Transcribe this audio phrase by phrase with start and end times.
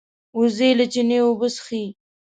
[0.37, 1.83] وزې له چینې اوبه څښي